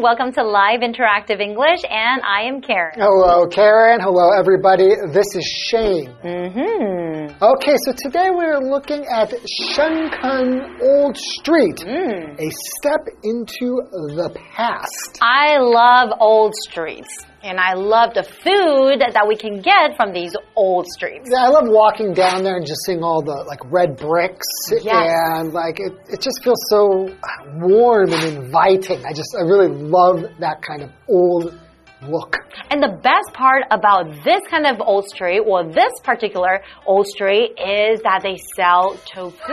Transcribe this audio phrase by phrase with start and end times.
[0.00, 2.94] Welcome to Live Interactive English, and I am Karen.
[2.98, 4.00] Hello, Karen.
[4.00, 4.88] Hello, everybody.
[5.12, 6.10] This is Shane.
[6.24, 6.73] Mm-hmm.
[7.44, 9.28] Okay, so today we're looking at
[9.74, 12.40] Shenkeng Old Street, Mm.
[12.40, 13.82] a step into
[14.16, 15.18] the past.
[15.20, 17.10] I love old streets,
[17.42, 21.28] and I love the food that we can get from these old streets.
[21.30, 24.86] Yeah, I love walking down there and just seeing all the like red bricks, Yes.
[25.36, 27.10] and like it, it just feels so
[27.60, 29.04] warm and inviting.
[29.04, 31.52] I just I really love that kind of old
[32.08, 32.36] look.
[32.70, 37.52] And the best part about this kind of old street, or this particular old street,
[37.58, 39.52] is that they sell tofu,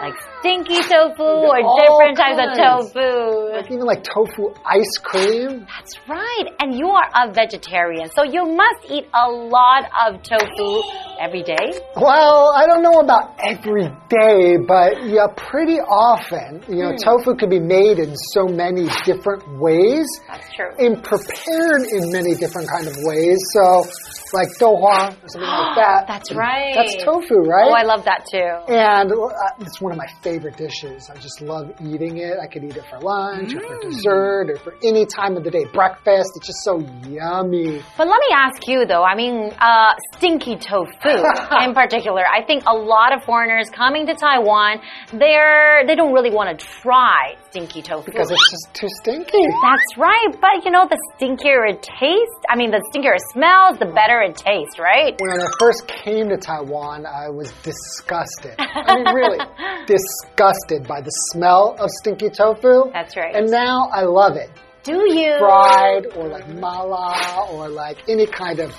[0.00, 3.72] like stinky tofu or different types of tofu.
[3.74, 5.66] Even like tofu ice cream.
[5.66, 6.44] That's right.
[6.60, 10.82] And you are a vegetarian, so you must eat a lot of tofu
[11.20, 11.72] every day.
[11.96, 16.62] Well, I don't know about every day, but yeah, pretty often.
[16.68, 20.70] You know, tofu could be made in so many different ways That's true.
[20.78, 23.38] and prepared in many different kind of ways.
[23.52, 23.84] So,
[24.32, 26.04] like douhua or something like that.
[26.06, 26.74] That's right.
[26.76, 27.66] That's tofu, right?
[27.68, 28.72] Oh, I love that too.
[28.72, 31.08] and uh, it's one of my favorite dishes.
[31.10, 32.36] I just love eating it.
[32.42, 33.66] I could eat it for lunch or Mm.
[33.68, 35.64] for dessert or for any time of the day.
[35.72, 36.74] Breakfast, it's just so
[37.08, 37.80] yummy.
[37.96, 41.14] But let me ask you though, I mean, uh, stinky tofu
[41.64, 42.22] in particular.
[42.38, 44.80] I think a lot of foreigners coming to Taiwan,
[45.12, 48.04] they're, they don't really want to try stinky tofu.
[48.10, 49.44] Because it's just too stinky.
[49.64, 53.78] That's right, but you know, the stinkier it tastes, I mean, the stinkier it smells,
[53.78, 55.16] the better it tastes, right?
[55.18, 58.54] When I first came to Taiwan, I was disgusted.
[58.58, 59.38] I mean, really
[59.86, 59.96] disgusted
[60.86, 62.90] by the smell of stinky tofu.
[62.92, 63.34] That's right.
[63.34, 64.50] And now I love it.
[64.84, 65.36] Do you?
[65.38, 68.72] Fried or like mala or like any kind of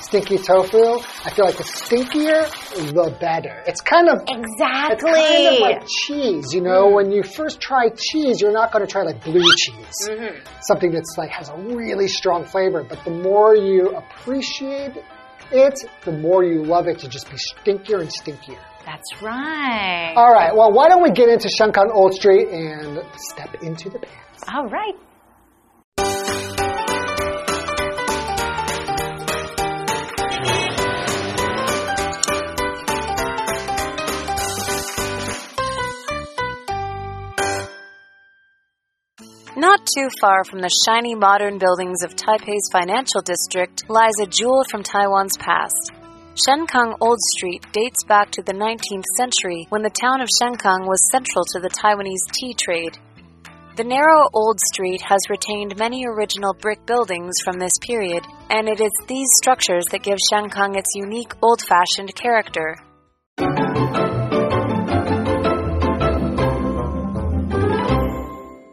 [0.00, 0.98] stinky tofu.
[1.24, 2.46] I feel like the stinkier,
[2.92, 3.62] the better.
[3.66, 5.10] It's kind of Exactly.
[5.10, 6.90] It's kind of like cheese, you know.
[6.90, 10.44] When you first try cheese, you're not going to try like blue cheese, Mm-hmm.
[10.62, 12.82] something that's like has a really strong flavor.
[12.82, 14.92] But the more you appreciate
[15.52, 15.74] it,
[16.04, 18.58] the more you love it to just be stinkier and stinkier.
[18.84, 20.14] That's right.
[20.16, 24.00] All right, well, why don't we get into Shenkeng Old Street and step into the
[24.00, 24.44] past?
[24.52, 24.94] All right.
[39.54, 44.64] Not too far from the shiny modern buildings of Taipei's financial district lies a jewel
[44.68, 46.01] from Taiwan's past.
[46.34, 51.10] Shenkeng Old Street dates back to the 19th century when the town of Shenkeng was
[51.12, 52.96] central to the Taiwanese tea trade.
[53.76, 58.80] The narrow Old Street has retained many original brick buildings from this period, and it
[58.80, 62.76] is these structures that give Shenkeng its unique old fashioned character.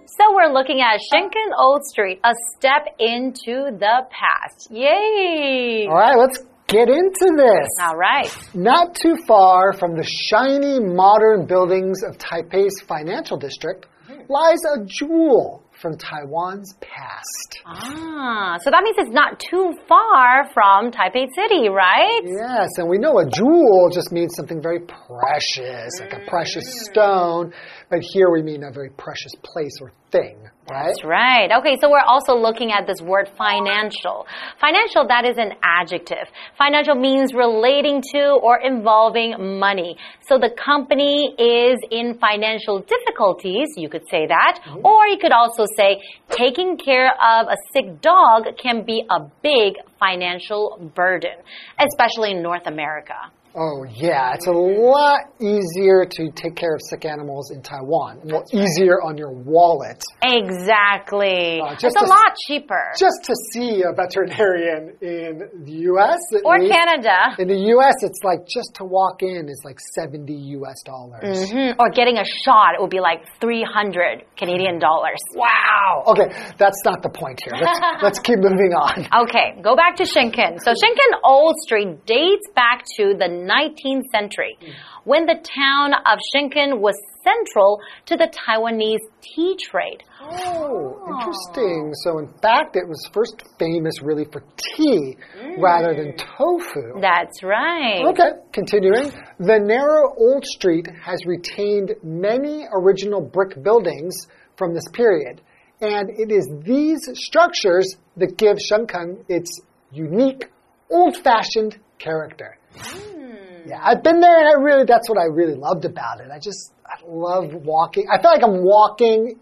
[0.06, 4.72] So we're looking at Shenkeng Old Street, a step into the past.
[4.72, 5.88] Yay!
[5.90, 7.68] All right, let's get into this.
[7.82, 8.32] All right.
[8.54, 13.88] Not too far from the shiny modern buildings of Taipei's financial district
[14.30, 17.62] lies a jewel from Taiwan's past.
[17.66, 22.22] Ah, so that means it's not too far from Taipei City, right?
[22.24, 27.54] Yes, and we know a jewel just means something very precious, like a precious stone,
[27.90, 30.38] but here we mean a very precious place or thing,
[30.70, 30.88] right?
[30.88, 31.50] That's right.
[31.60, 34.26] Okay, so we're also looking at this word financial.
[34.60, 36.28] Financial, that is an adjective.
[36.58, 39.98] Financial means relating to or involving money.
[40.28, 44.60] So the company is in financial difficulties, you could say that.
[44.66, 44.86] Mm-hmm.
[44.86, 49.76] Or you could also say taking care of a sick dog can be a big
[50.00, 51.38] financial burden,
[51.80, 53.16] especially in North America.
[53.56, 58.22] Oh, yeah, it's a lot easier to take care of sick animals in Taiwan.
[58.24, 60.04] Well, easier on your wallet.
[60.24, 61.60] Exactly.
[61.62, 62.92] Uh, it's just a to- lot cheaper.
[62.98, 66.20] Just to see a veterinarian in the U.S.
[66.44, 66.74] Or least.
[66.74, 67.36] Canada.
[67.40, 70.82] In the U.S., it's like just to walk in is like 70 U.S.
[70.84, 71.50] dollars.
[71.52, 71.76] Mhm.
[71.80, 75.18] Or getting a shot it would be like 300 Canadian dollars.
[75.36, 76.04] Wow.
[76.08, 77.54] Okay, that's not the point here.
[77.60, 79.08] Let's, let's keep moving on.
[79.26, 80.60] Okay, go back to Shenkeng.
[80.62, 84.58] So Shenkeng Old Street dates back to the 19th century
[85.04, 90.04] when the town of Shenkeng was central to the Taiwanese tea trade.
[90.22, 91.92] Oh, oh, interesting.
[92.04, 95.18] So, in fact, it was first famous really for tea
[95.58, 96.18] rather than mm.
[96.38, 97.00] tofu.
[97.02, 98.06] That's right.
[98.06, 99.12] Okay, continuing.
[99.40, 104.28] The narrow old street has retained many original brick buildings
[104.58, 105.42] from this period,
[105.82, 109.60] and it is these structures that give Shenkeng its
[109.92, 110.50] unique,
[110.90, 112.58] old fashioned character.
[112.76, 113.19] Hmm.
[113.66, 116.30] Yeah, I've been there, and I really that's what I really loved about it.
[116.32, 118.08] I just I love walking.
[118.12, 119.40] I feel like I'm walking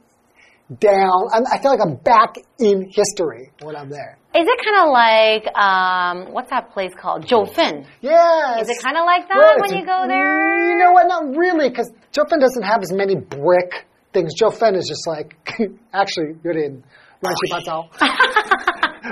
[0.79, 1.29] down.
[1.33, 4.17] I'm, i feel like I'm back in history when I'm there.
[4.35, 7.25] Is it kind of like um, what's that place called?
[7.25, 7.85] Jiufen.
[8.01, 8.59] Yeah.
[8.59, 10.69] Is it kind of like that right, when you go there?
[10.69, 11.07] You know what?
[11.07, 14.33] Not really, because Jiufen doesn't have as many brick things.
[14.39, 15.35] Jiufen is just like
[15.93, 16.83] actually you're in.
[17.19, 17.89] 乱七八糟。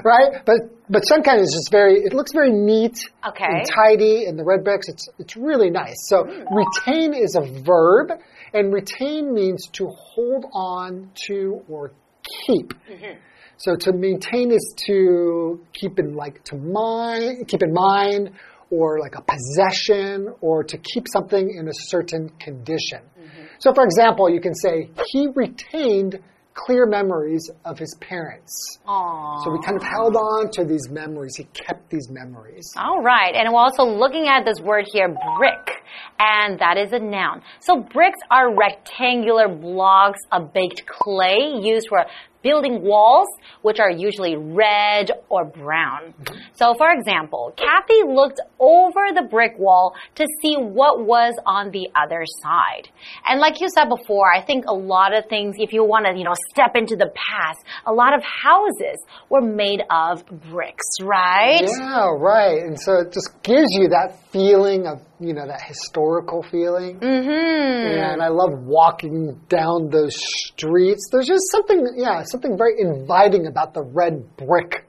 [0.04, 0.44] right?
[0.46, 0.58] But
[0.90, 1.96] but Sunken is just very.
[1.96, 2.98] It looks very neat
[3.28, 3.46] Okay.
[3.48, 4.88] and tidy, and the red bricks.
[4.90, 5.96] It's it's really nice.
[6.08, 6.44] So hmm.
[6.54, 8.12] retain is a verb,
[8.54, 11.92] and retain means to hold on to or
[12.24, 12.74] keep.
[12.90, 13.20] Mm-hmm.
[13.58, 18.32] So to maintain is to keep in like to mind, keep in mind,
[18.70, 23.00] or like a possession, or to keep something in a certain condition.
[23.00, 23.46] Mm-hmm.
[23.60, 26.20] So, for example, you can say he retained
[26.56, 28.80] clear memories of his parents.
[28.88, 29.44] Aww.
[29.44, 31.36] So we kind of held on to these memories.
[31.36, 32.66] He kept these memories.
[32.78, 35.84] All right, and we're also looking at this word here, brick,
[36.18, 37.42] and that is a noun.
[37.60, 42.06] So bricks are rectangular blocks of baked clay used for
[42.46, 43.28] building walls,
[43.64, 46.14] which are usually red or brown.
[46.54, 51.90] So for example, Kathy looked over the brick wall to see what was on the
[51.96, 52.88] other side.
[53.28, 56.16] And like you said before, I think a lot of things, if you want to,
[56.16, 61.64] you know, step into the past, a lot of houses were made of bricks, right?
[61.64, 62.62] Yeah, right.
[62.62, 67.00] And so it just gives you that feeling of, you know, that historical feeling.
[67.00, 68.04] Mm-hmm.
[68.06, 71.10] And I love walking down those streets.
[71.12, 74.86] There's just something, yeah, something very inviting about the red brick.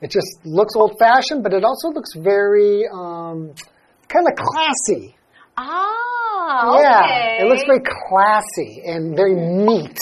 [0.00, 3.54] It just looks old fashioned, but it also looks very, um,
[4.08, 5.16] kind of classy.
[5.56, 7.38] Ah, Yeah, okay.
[7.40, 9.96] it looks very classy and very neat.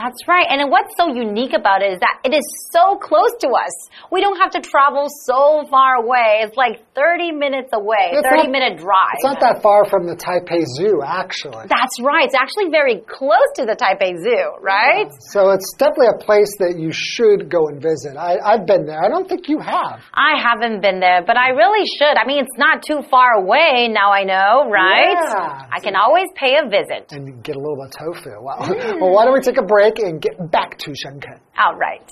[0.00, 0.46] That's right.
[0.48, 3.74] And what's so unique about it is that it is so close to us.
[4.10, 6.40] We don't have to travel so far away.
[6.40, 9.20] It's like 30 minutes away, It's 30 not- minute drive.
[9.20, 11.68] It's not that far from the Taipei Zoo, actually.
[11.68, 12.24] That's right.
[12.24, 15.12] It's actually very close to the Taipei Zoo, right?
[15.36, 18.16] So it's definitely a place that you should go and visit.
[18.16, 19.04] I, I've been there.
[19.04, 20.00] I don't think you have.
[20.16, 22.16] I haven't been there, but I really should.
[22.16, 25.12] I mean, it's not too far away now I know, right?
[25.12, 25.68] Yeah.
[25.68, 27.12] I can always pay a visit.
[27.12, 28.40] And get a little bit of tofu.
[28.40, 28.64] Wow.
[29.00, 31.40] well, why don't we take a break and get back to Shenkeng?
[31.58, 32.10] All right.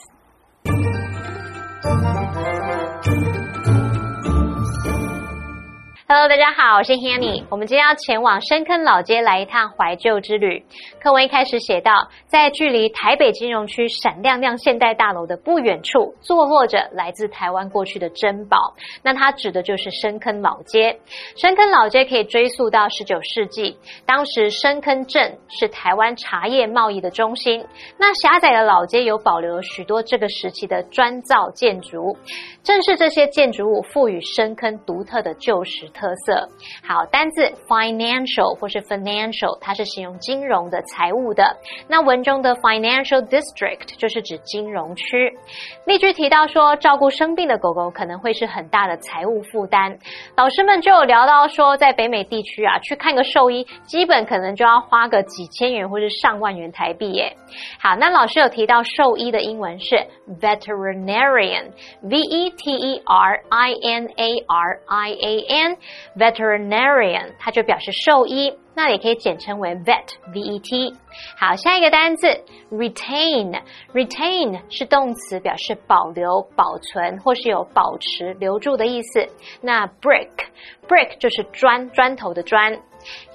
[6.11, 7.45] Hello，大家好，我是 Hanny。
[7.51, 10.65] 我们今天要前往深坑老街来一趟怀旧之旅。
[11.03, 18.57] 课文一开始写到，在距离台北金融区闪亮亮现代大楼的不远处，坐落着来自台湾过去的珍宝。
[19.03, 20.99] 那它指的就是深坑老街。
[21.37, 23.77] 深坑老街可以追溯到十九世纪，
[24.07, 27.63] 当时深坑镇是台湾茶叶贸易的中心。
[27.99, 32.17] 那狭窄的老街有保留了许多这个时期的砖造建筑，
[32.65, 36.49] 正是这些建筑物赋予深坑独特的旧时特色。
[36.87, 41.57] 好，单字 financial 或是 financial，它是形容金融的、财务的。
[41.89, 45.37] 那文中的 financial district 就是指金融区。
[45.85, 49.99] 例句提到说，照顾生病的狗狗可能会是很大的财务负担。
[50.37, 57.37] 老师们就有聊到说，在北美地区啊，去看个兽医，基本可能就要花个几千元或是上万元台币耶。
[57.81, 60.07] 好，那老师有提到兽医的英文是
[60.41, 65.77] veterinarian，v e t e r i n a r i a n
[66.17, 68.59] Veterinarian，它就表示兽医。
[68.75, 70.95] 那也可以简称为 vet，v e t。
[71.37, 72.29] 好，下一个单字
[72.71, 79.27] retain，retain 是动词，表示保留、保存或是有保持、留住的意思。
[79.61, 82.79] 那 brick，brick 就是砖，砖头的砖。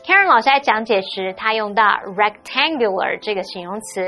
[0.06, 4.02] Karen 老师在讲解时，他用到 rectangular 这个形容词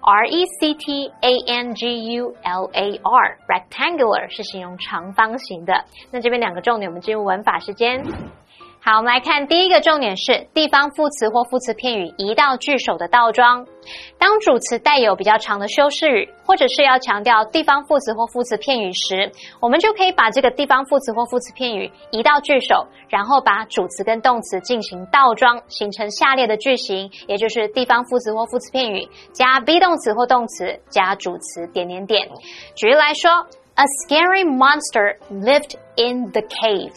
[0.00, 5.84] ，r e c t a n g u l a r，rectangular 是形容长方形的。
[6.12, 8.02] 那这边两个重点，我们进入文法时间。
[8.82, 13.66] 好，我们来看第一个重点是地方副词或副词片语移到句首的倒装。
[14.18, 32.26] 当主词带有比较长的修饰语，或者是要强调地方副词或副词片语时，我们就可以把这个地方副词或副词片语移到句首，然后把主词跟动词进行倒装，形成下列的句型，也就是地方副词或副词片语加 be 动词或动词加主词点点点。
[32.74, 33.30] 举例来说
[33.74, 36.94] ，A scary monster lived in the cave。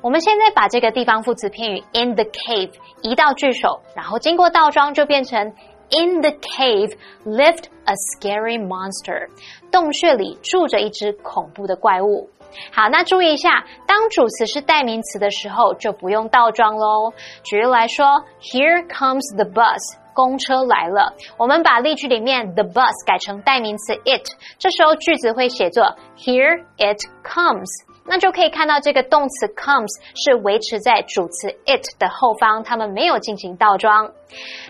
[0.00, 2.70] 我们现在把这个地方副词片语 in the cave
[3.02, 5.52] 移到句首，然后经过倒装就变成
[5.90, 9.28] In the cave lived a scary monster。
[9.70, 12.30] 洞穴里住着一只恐怖的怪物。
[12.72, 17.12] 好，那注意一下，当主词是代名词的时候，就不用倒装喽。
[17.42, 19.98] 举例来说，Here comes the bus。
[20.14, 24.24] 公车来了，我们把例句里面 the bus 改成代名词 it，
[24.60, 27.66] 这时候句子会写作 Here it comes。
[28.06, 34.12] 那就可以看到这个动词 comes 是维持在主词 it 的后方，它们没有进行倒装。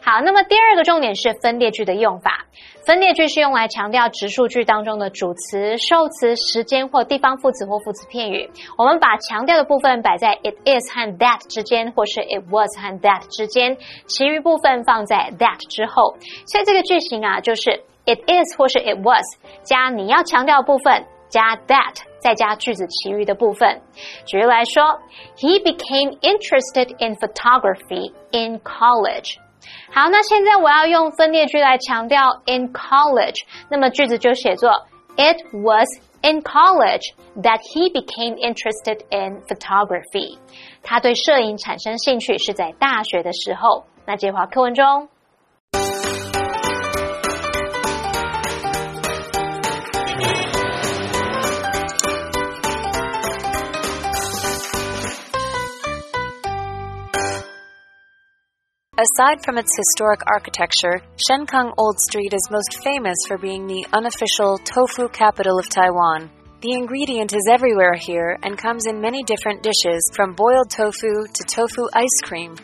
[0.02, 2.46] 好，那么第二个重点是分列句的用法。
[2.86, 8.50] 分列句是用来强调直述句当中的主词、受词、时间或地方副词或副词片语。
[8.76, 16.14] 我们把强调的部分摆在 it is 和 that 之间，或是 it was 和 that 之间，其余部分放在 that 之后。
[16.46, 19.24] 所以这个句型啊，就是 it is 或是 it was
[19.62, 23.82] 加你要强调的部分加 that，再加句子其余的部分。
[24.24, 25.00] 举例来说
[25.36, 29.38] ，He became interested in photography in college。
[29.92, 34.70] 好，那现在我要用分列句来强调 in college，那么句子就写作
[35.16, 35.88] It was
[36.22, 40.38] in college that he became interested in photography。
[40.84, 43.84] 他对摄影产生兴趣是在大学的时候。
[44.06, 45.08] 那这句话课文中。
[58.96, 65.08] Aside from its historic architecture, Shenkeng Old Street is most famous for being the unofficial tofu
[65.08, 66.30] capital of Taiwan.
[66.60, 71.44] The ingredient is everywhere here and comes in many different dishes, from boiled tofu to
[71.44, 72.54] tofu ice cream.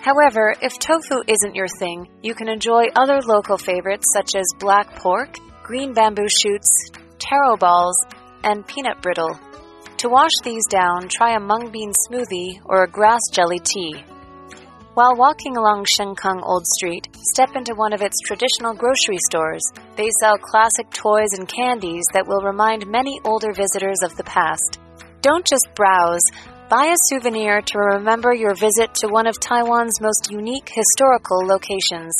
[0.00, 4.94] However, if tofu isn't your thing, you can enjoy other local favorites such as black
[4.94, 7.96] pork, green bamboo shoots, taro balls,
[8.44, 9.36] and peanut brittle.
[9.96, 14.04] To wash these down, try a mung bean smoothie or a grass jelly tea.
[14.94, 19.64] While walking along Shenkeng Old Street, step into one of its traditional grocery stores.
[19.96, 24.78] They sell classic toys and candies that will remind many older visitors of the past.
[25.20, 26.22] Don't just browse,
[26.68, 32.14] buy a souvenir to remember your visit to one of Taiwan's most unique historical locations.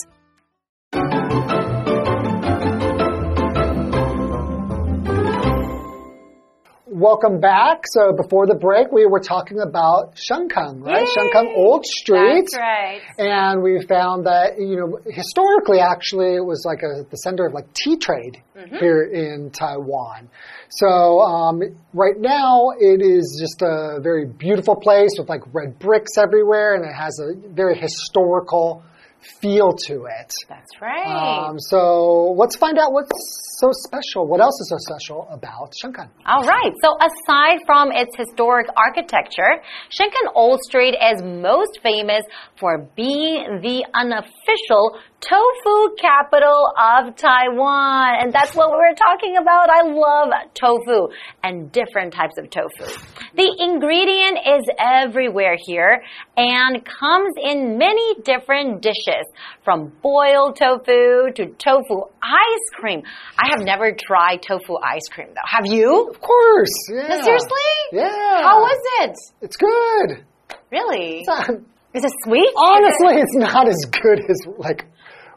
[6.95, 7.83] Welcome back.
[7.87, 11.01] So before the break, we were talking about Shenkeng, right?
[11.01, 11.07] Yay!
[11.07, 12.47] Shenkeng Old Street.
[12.53, 13.01] That's right.
[13.19, 17.53] And we found that, you know, historically, actually, it was like a, the center of
[17.53, 18.77] like tea trade Mm-hmm.
[18.77, 20.29] here in Taiwan.
[20.71, 21.61] So um,
[21.93, 26.85] right now, it is just a very beautiful place with like red bricks everywhere, and
[26.85, 28.85] it has a very historical
[29.41, 30.33] feel to it.
[30.49, 31.49] That's right.
[31.49, 33.11] Um, so let's find out what's
[33.61, 34.27] so special.
[34.27, 36.09] What else is so special about Shenkeng?
[36.27, 36.73] All right.
[36.83, 42.23] So aside from its historic architecture, Shenkeng Old Street is most famous
[42.59, 48.17] for being the unofficial tofu capital of Taiwan.
[48.21, 49.71] And that's what we're talking about.
[49.71, 51.09] I love tofu
[51.43, 52.85] and different types of tofu.
[53.35, 56.03] The ingredient is everywhere here
[56.37, 59.25] and comes in many different dishes
[59.65, 63.03] from boiled tofu to tofu ice cream.
[63.39, 65.41] I have never tried tofu ice cream though.
[65.47, 66.09] Have you?
[66.11, 66.71] Of course.
[66.93, 67.09] Yeah.
[67.09, 67.71] No, seriously?
[67.93, 68.43] Yeah.
[68.43, 69.17] How was it?
[69.43, 70.25] It's good.
[70.71, 71.21] Really?
[71.21, 71.51] It's not-
[71.95, 72.53] Is it sweet?
[72.57, 74.85] honestly, it's not as good as like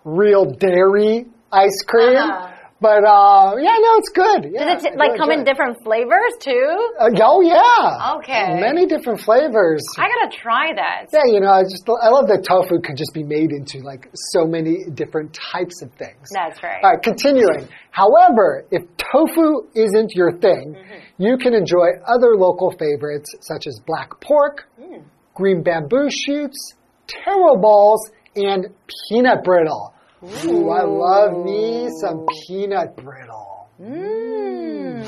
[0.07, 2.15] real dairy ice cream.
[2.17, 2.53] Uh-huh.
[2.79, 4.51] But uh, yeah, no, it's good.
[4.53, 6.91] Yeah, Does it like come in different flavors too?
[6.99, 8.17] Uh, oh yeah.
[8.19, 8.59] Okay.
[8.61, 9.81] Many different flavors.
[9.97, 11.07] I gotta try that.
[11.11, 14.07] yeah, you know, I just I love that tofu could just be made into like
[14.13, 16.29] so many different types of things.
[16.31, 16.83] That's right.
[16.83, 17.67] All right, continuing.
[17.89, 21.23] However, if tofu isn't your thing, Mm-hmm.
[21.23, 25.03] you can enjoy other local favorites such as black pork, Mm.
[25.33, 26.75] green bamboo shoots,
[27.07, 28.67] taro balls, and
[29.09, 29.95] peanut brittle.
[30.23, 33.69] Ooh, I love me some peanut brittle.
[33.79, 35.05] Mm.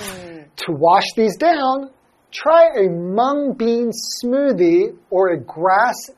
[0.55, 1.89] To wash these down,
[2.31, 6.11] try a mung bean smoothie or a grass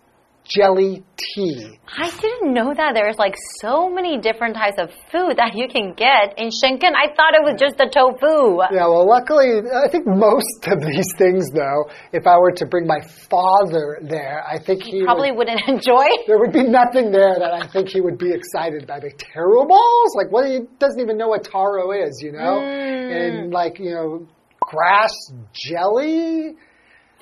[0.44, 1.80] jelly tea.
[1.88, 5.94] I didn't know that there's like so many different types of food that you can
[5.94, 6.96] get in Shenkeng.
[6.96, 8.60] I thought it was just the tofu.
[8.74, 12.88] Yeah, well, luckily, I think most of these things, though, if I were to bring
[12.88, 16.08] my father there, I think he Probably would, wouldn't enjoy.
[16.28, 19.00] there would be nothing there that I think he would be excited by.
[19.00, 20.50] The taro balls, like what?
[20.50, 23.42] He doesn't even know what taro is, you know, mm.
[23.42, 24.28] and like you know,
[24.60, 25.14] grass
[25.54, 26.56] jelly.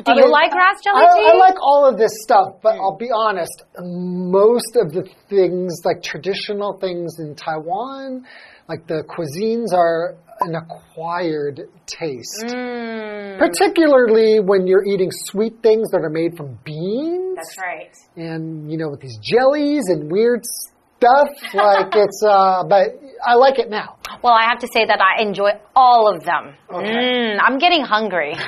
[0.06, 1.30] Do I you mean, like grass jelly I, tea?
[1.34, 6.02] I like all of this stuff, but I'll be honest, most of the things, like
[6.02, 8.26] traditional things in Taiwan,
[8.70, 12.46] like the cuisines are an acquired taste.
[12.46, 17.94] Mm, Particularly when you're eating sweet things that are made from beans that's right.
[18.16, 21.28] and, you know, with these jellies and weird stuff.
[21.54, 23.98] Like it's, uh, but I like it now.
[24.22, 26.56] Well, I have to say that I enjoy all of them.
[26.70, 28.36] Mm, I'm getting hungry.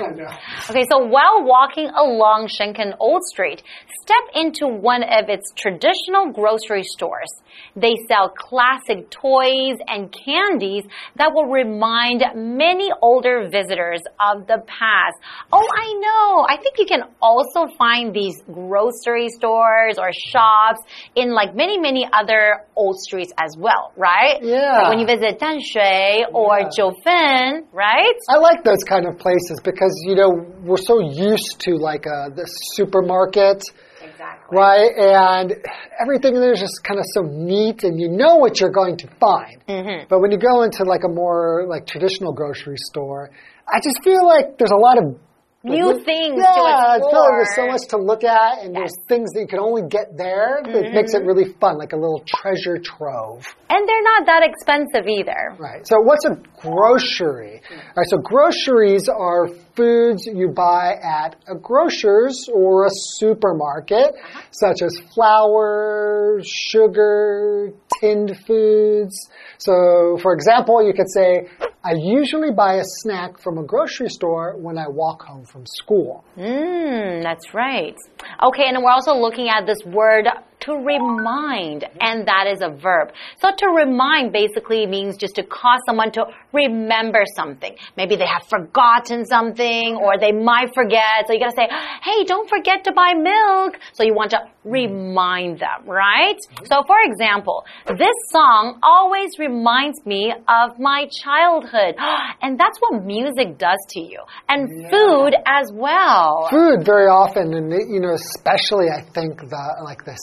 [0.69, 3.61] Okay, so while walking along Shenkeng Old Street,
[4.01, 7.29] step into one of its traditional grocery stores.
[7.75, 10.83] They sell classic toys and candies
[11.15, 15.17] that will remind many older visitors of the past.
[15.51, 16.45] Oh, I know.
[16.47, 20.81] I think you can also find these grocery stores or shops
[21.15, 24.39] in like many, many other old streets as well, right?
[24.41, 24.83] Yeah.
[24.83, 26.69] Like when you visit Danshui or Yeah.
[26.77, 28.15] Jiufen, right?
[28.29, 30.29] I like those kind of places because you know
[30.63, 33.63] we're so used to like uh, the supermarket,
[34.01, 34.57] Exactly.
[34.57, 34.91] right?
[34.97, 35.53] And
[36.01, 39.07] everything there is just kind of so neat, and you know what you're going to
[39.19, 39.63] find.
[39.67, 40.05] Mm-hmm.
[40.09, 43.29] But when you go into like a more like traditional grocery store,
[43.67, 45.17] I just feel like there's a lot of
[45.63, 48.75] New like, things to Yeah, I feel like there's so much to look at, and
[48.75, 50.61] there's things that you can only get there.
[50.65, 51.23] That makes Mm-hmm.
[51.23, 53.45] it really fun, like a little treasure trove.
[53.69, 55.55] And they're not that expensive either.
[55.59, 55.85] Right.
[55.87, 57.61] So what's a grocery?
[57.69, 58.07] All right.
[58.09, 64.15] So groceries are foods you buy at a grocer's or a supermarket,
[64.51, 69.29] such as flour, sugar, tinned foods.
[69.57, 71.47] So, for example, you could say,
[71.83, 76.23] I usually buy a snack from a grocery store when I walk home from school.
[76.37, 77.95] Mm, that's right.
[78.43, 80.27] Okay, and we're also looking at this word
[80.61, 83.11] to remind, and that is a verb.
[83.41, 87.75] So to remind basically means just to cause someone to remember something.
[87.97, 91.27] Maybe they have forgotten something or they might forget.
[91.27, 91.67] So you gotta say,
[92.03, 93.79] hey, don't forget to buy milk.
[93.93, 96.37] So you want to remind them, right?
[96.65, 101.95] So for example, this song always reminds me of my childhood.
[102.43, 104.19] And that's what music does to you.
[104.49, 106.47] And food as well.
[106.49, 110.17] Food very often, and you know, especially I think the like the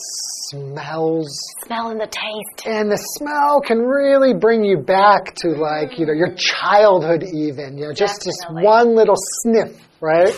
[0.49, 1.29] smells
[1.65, 2.65] Smell and the taste.
[2.65, 7.77] And the smell can really bring you back to like, you know, your childhood even,
[7.77, 10.33] you know, just, just one little sniff, right?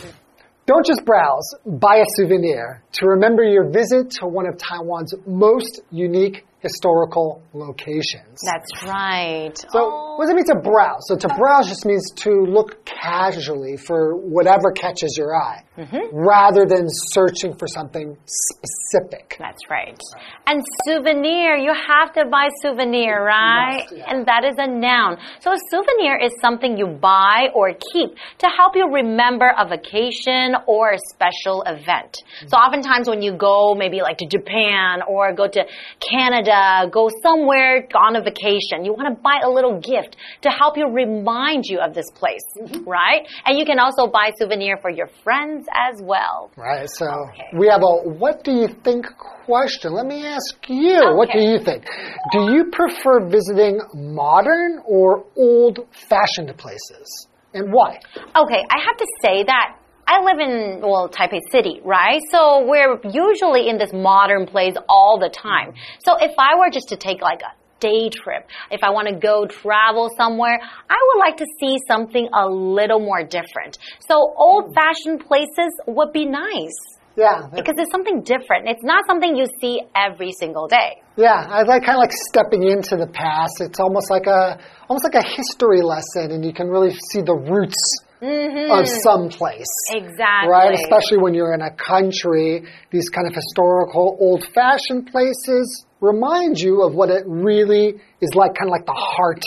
[0.71, 5.81] Don't just browse, buy a souvenir to remember your visit to one of Taiwan's most
[5.91, 8.39] unique historical locations.
[8.45, 9.57] That's right.
[9.57, 10.15] So, oh.
[10.15, 11.01] what does it mean to browse?
[11.07, 16.15] So, to browse just means to look casually for whatever catches your eye, Mm-hmm.
[16.15, 19.35] rather than searching for something specific.
[19.39, 19.99] That's right.
[20.45, 23.81] And souvenir, you have to buy souvenir, right?
[23.89, 24.05] Must, yeah.
[24.13, 25.17] And that is a noun.
[25.39, 30.53] So a souvenir is something you buy or keep to help you remember a vacation
[30.67, 32.21] or a special event.
[32.45, 32.55] So mm-hmm.
[32.55, 35.65] oftentimes when you go maybe like to Japan or go to
[35.97, 40.77] Canada, go somewhere on a vacation, you want to buy a little gift to help
[40.77, 42.87] you remind you of this place, mm-hmm.
[42.87, 43.25] right?
[43.45, 46.51] And you can also buy souvenir for your friends as well.
[46.57, 47.57] Right, so Okay.
[47.57, 49.05] we have a what do you think
[49.45, 49.93] question.
[49.93, 51.85] Let me ask you, what do you think?
[52.31, 55.79] Do you prefer visiting modern or old
[56.09, 57.27] fashioned places?
[57.53, 57.99] And why?
[58.35, 59.75] Okay, I have to say that
[60.07, 62.21] I live in, well, Taipei City, right?
[62.31, 65.73] So we're usually in this modern place all the time.
[66.05, 69.15] So if I were just to take like a day trip, if I want to
[69.15, 70.57] go travel somewhere,
[70.89, 73.77] I would like to see something a little more different.
[74.07, 76.77] So old fashioned places would be nice
[77.17, 78.69] Yeah, because it's something different.
[78.69, 81.01] It's not something you see every single day.
[81.17, 81.45] yeah.
[81.49, 83.59] I like kind of like stepping into the past.
[83.59, 87.35] It's almost like a almost like a history lesson, and you can really see the
[87.35, 87.81] roots
[88.21, 89.65] of some place.
[89.91, 90.49] Exactly.
[90.49, 96.59] Right, especially when you're in a country, these kind of historical, old fashioned places remind
[96.59, 99.43] you of what it really is like, kind of like the heart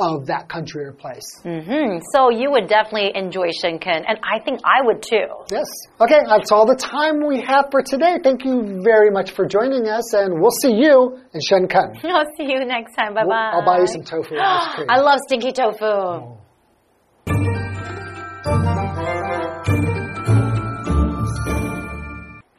[0.00, 1.40] of that country or place.
[1.44, 1.98] Mm-hmm.
[2.12, 5.26] So you would definitely enjoy Shenkeng, and I think I would too.
[5.50, 5.68] Yes.
[6.00, 8.18] Okay, that's all the time we have for today.
[8.22, 12.02] Thank you very much for joining us, and we'll see you in Shenkeng.
[12.04, 13.14] I'll see you next time.
[13.14, 13.52] Bye bye.
[13.54, 14.86] I'll buy you some tofu ice cream.
[14.90, 16.41] I love stinky tofu.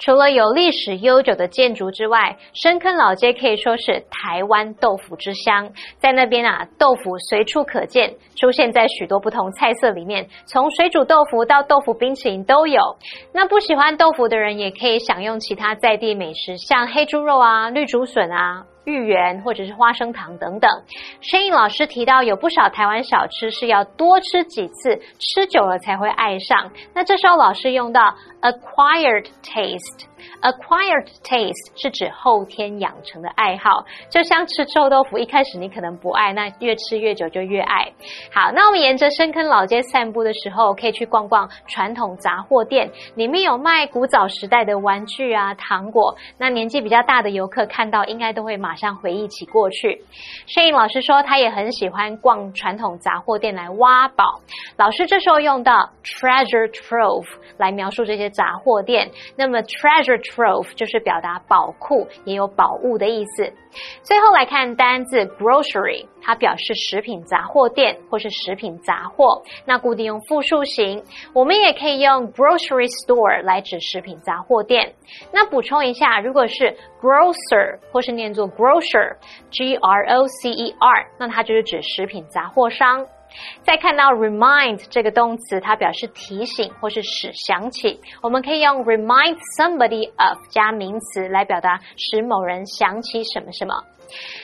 [0.04, 5.72] 除了有历史悠久的建筑之外，深坑老街可以说是台湾豆腐之乡。
[5.98, 12.82] 在那边啊，豆腐随处可见，出现在许多不同菜色里面，从水煮豆腐到豆腐冰淇淋都有。
[13.34, 18.66] 那不喜欢豆腐的人也可以享用其他在地美食，像黑猪肉啊、绿竹笋啊。
[18.86, 20.70] 芋圆或者是花生糖等等，
[21.22, 26.72] 申颖老师提到有不少台湾小吃是要多吃几次，吃久了才会爱上。
[26.94, 30.06] 那这时候老师用到 acquired taste，
[30.42, 37.92] Acquired taste 是指后天养成的爱好，就像吃臭豆腐，一开始你可能不爱，那越吃越久就越爱。
[38.34, 46.16] 好，那我们沿着深坑老街散步的时候，可以去逛逛传统杂货店，里面有卖古早时代的玩具啊、糖果。
[46.38, 50.02] 那年纪比较大的游客看到，应该都会马上回忆起过去。
[50.48, 54.42] 摄影老师说，他也很喜欢逛传统杂货店来挖宝。
[54.78, 59.10] 老师这时候用到 treasure trove 来描述这些杂货店。
[59.36, 63.54] 那么 treasure trove 就是表达宝库，也有宝物的意思。
[64.04, 69.42] 最后来看单字 grocery，它表示食品杂货店或是食品杂货。
[69.66, 74.94] 那固定用复数形，我们也可以用 grocery store 来指食品杂货店。
[75.32, 83.06] 那补充一下，如果是 grocer 或是念作 grocer，G R O C E R，那它就是指食品杂货商。
[83.64, 88.00] 再看到 remind 这个动词，它表示提醒或是使想起。
[88.22, 93.74] 我们可以用 remind somebody of 加名词来表达使某人想起什么什么。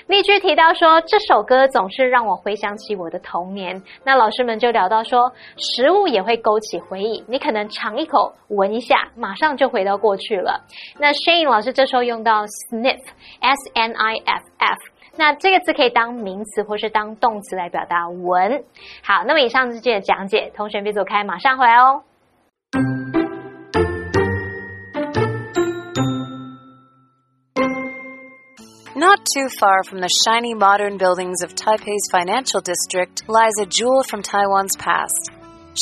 [0.08, 3.84] 例句提到说，这首歌总是让我回想起我的童年。
[4.04, 7.24] 那老师们就聊到说，食物也会勾起回忆。
[7.28, 10.66] 你可能尝一口，闻一下，马上就回到过去了。
[10.98, 14.78] 那 Shane 老师这时候用到 sniff，s n i f f。
[28.96, 34.22] Not too far from the shiny modern buildings of Taipei's financial district lies a jewel from
[34.24, 35.32] Taiwan's past.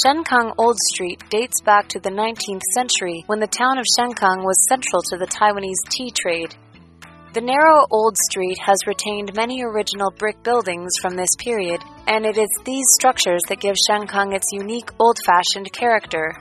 [0.04, 4.68] Shenkeng Old Street dates back to the 19th century when the town of Shenkeng was
[4.68, 6.56] central to the Taiwanese tea trade.
[7.38, 12.36] The narrow old street has retained many original brick buildings from this period, and it
[12.36, 16.34] is these structures that give Shenkeng its unique old fashioned character.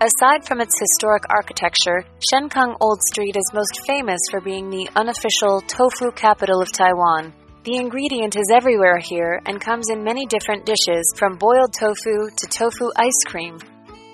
[0.00, 5.60] Aside from its historic architecture, Shenkeng Old Street is most famous for being the unofficial
[5.62, 7.34] tofu capital of Taiwan.
[7.64, 12.46] The ingredient is everywhere here and comes in many different dishes, from boiled tofu to
[12.46, 13.58] tofu ice cream.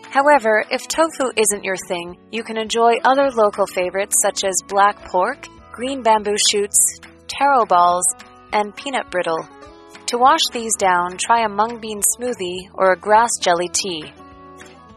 [0.08, 4.96] However, if tofu isn't your thing, you can enjoy other local favorites such as black
[5.10, 8.04] pork, green bamboo shoots, taro balls,
[8.52, 9.48] and peanut brittle.
[10.06, 14.12] To wash these down, try a mung bean smoothie or a grass jelly tea.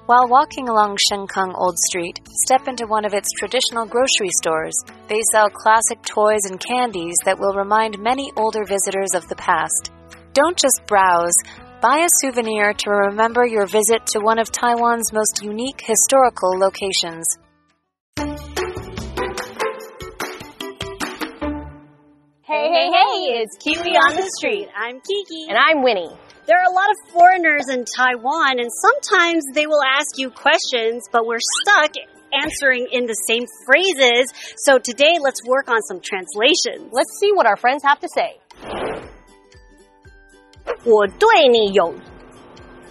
[0.06, 4.76] While walking along Shenkeng Old Street, step into one of its traditional grocery stores.
[5.08, 9.92] They sell classic toys and candies that will remind many older visitors of the past.
[10.34, 11.34] Don't just browse,
[11.82, 17.26] buy a souvenir to remember your visit to one of Taiwan's most unique historical locations.
[23.45, 24.69] it's Kiwi on the street.
[24.75, 25.49] I'm Kiki.
[25.49, 26.11] And I'm Winnie.
[26.47, 31.05] There are a lot of foreigners in Taiwan, and sometimes they will ask you questions,
[31.13, 31.93] but we're stuck
[32.33, 34.33] answering in the same phrases.
[34.65, 36.91] So today, let's work on some translations.
[36.93, 38.41] Let's see what our friends have to say.
[40.85, 41.93] 我对你有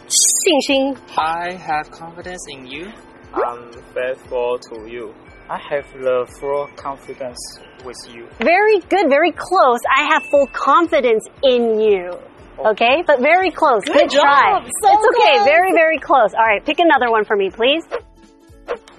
[0.08, 0.98] 信心。
[1.15, 2.91] I have confidence in you.
[3.34, 5.13] I'm faithful to you.
[5.50, 7.39] I have the full confidence
[7.84, 8.28] with you.
[8.38, 9.80] Very good, very close.
[9.89, 12.19] I have full confidence in you.
[12.60, 13.84] Okay, but very close.
[13.86, 14.60] Good, try.
[14.60, 14.69] job.
[14.84, 15.36] So it's okay.
[15.38, 15.45] close.
[15.45, 16.34] Very, very close.
[16.34, 17.84] All right, pick another one for me, please.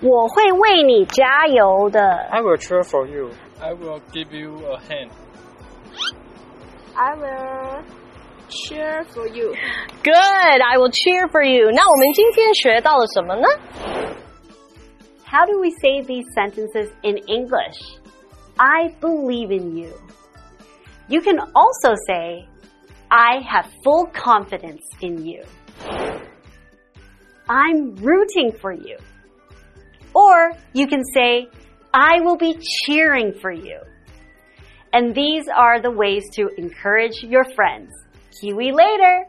[0.02, 2.00] 我会为你加油的。
[2.30, 3.30] I will cheer for you.
[3.60, 5.10] I will give you a hand.
[6.96, 7.84] I will
[8.48, 9.54] cheer for you.
[10.02, 11.70] Good, I will cheer for you.
[11.70, 13.48] 那我们今天学到了什么呢？
[15.35, 17.75] How do we say these sentences in English?
[18.57, 19.91] I believe in you.
[21.09, 22.47] You can also say,
[23.11, 25.43] I have full confidence in you.
[27.49, 28.97] I'm rooting for you.
[30.13, 31.49] Or you can say,
[31.93, 33.81] I will be cheering for you.
[34.93, 37.91] And these are the ways to encourage your friends.
[38.39, 39.25] Kiwi later!